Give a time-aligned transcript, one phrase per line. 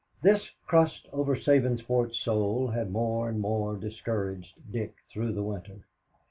[0.23, 5.85] This crust over Sabinsport's soul had more and more discouraged Dick through the winter.